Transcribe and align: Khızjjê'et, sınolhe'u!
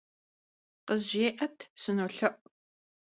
Khızjjê'et, 0.85 1.57
sınolhe'u! 1.81 2.29